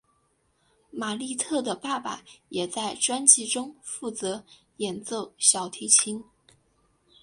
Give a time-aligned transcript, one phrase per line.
[0.89, 4.43] 玛莉特的爸爸也在专辑中负责
[4.77, 6.23] 演奏小提琴。